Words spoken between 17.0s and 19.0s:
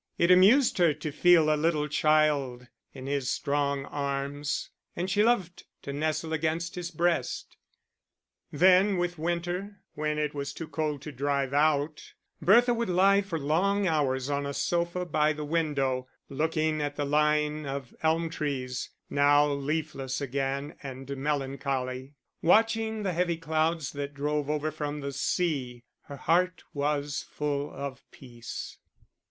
line of elm trees,